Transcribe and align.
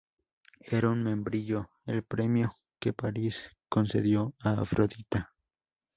Era 0.71 0.89
un 0.89 1.03
membrillo 1.03 1.69
el 1.85 2.01
premio 2.01 2.55
que 2.79 2.91
Paris 2.91 3.47
concedió 3.69 4.33
a 4.39 4.53
Afrodita. 4.53 5.35